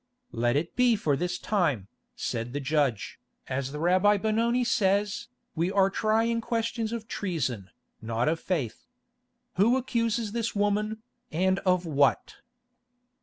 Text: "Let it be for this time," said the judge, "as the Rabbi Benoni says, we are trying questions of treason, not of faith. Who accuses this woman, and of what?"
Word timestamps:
"Let 0.31 0.55
it 0.55 0.75
be 0.75 0.95
for 0.95 1.15
this 1.15 1.37
time," 1.37 1.87
said 2.15 2.53
the 2.53 2.59
judge, 2.59 3.19
"as 3.47 3.71
the 3.71 3.77
Rabbi 3.79 4.17
Benoni 4.17 4.63
says, 4.63 5.27
we 5.53 5.71
are 5.71 5.91
trying 5.91 6.41
questions 6.41 6.91
of 6.91 7.07
treason, 7.07 7.69
not 8.01 8.27
of 8.27 8.39
faith. 8.39 8.87
Who 9.57 9.77
accuses 9.77 10.31
this 10.31 10.55
woman, 10.55 11.03
and 11.31 11.59
of 11.67 11.85
what?" 11.85 12.37